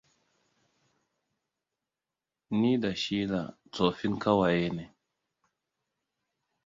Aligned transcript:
Ni 2.59 2.77
da 2.81 2.95
Sheila 2.95 3.55
tsoffin 3.71 4.19
ƙawaye 4.19 4.69
ne. 4.69 4.95